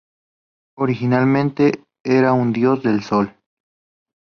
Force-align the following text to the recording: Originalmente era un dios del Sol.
Originalmente 0.79 1.83
era 2.03 2.33
un 2.33 2.51
dios 2.53 2.81
del 2.81 3.03
Sol. 3.03 3.37